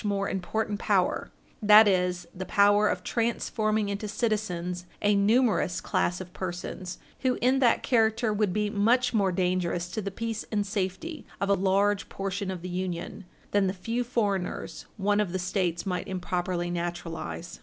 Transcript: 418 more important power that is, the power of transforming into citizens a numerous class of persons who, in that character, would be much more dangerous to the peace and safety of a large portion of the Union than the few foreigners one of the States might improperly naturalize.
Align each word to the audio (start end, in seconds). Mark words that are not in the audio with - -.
418 0.01 0.11
more 0.17 0.27
important 0.31 0.79
power 0.79 1.29
that 1.61 1.87
is, 1.87 2.25
the 2.33 2.43
power 2.43 2.87
of 2.87 3.03
transforming 3.03 3.87
into 3.87 4.07
citizens 4.07 4.87
a 5.03 5.13
numerous 5.13 5.79
class 5.79 6.19
of 6.19 6.33
persons 6.33 6.97
who, 7.19 7.37
in 7.39 7.59
that 7.59 7.83
character, 7.83 8.33
would 8.33 8.51
be 8.51 8.67
much 8.67 9.13
more 9.13 9.31
dangerous 9.31 9.87
to 9.89 10.01
the 10.01 10.09
peace 10.09 10.43
and 10.51 10.65
safety 10.65 11.23
of 11.39 11.49
a 11.49 11.53
large 11.53 12.09
portion 12.09 12.49
of 12.49 12.63
the 12.63 12.67
Union 12.69 13.25
than 13.51 13.67
the 13.67 13.73
few 13.73 14.03
foreigners 14.03 14.87
one 14.97 15.19
of 15.19 15.31
the 15.33 15.37
States 15.37 15.85
might 15.85 16.07
improperly 16.07 16.71
naturalize. 16.71 17.59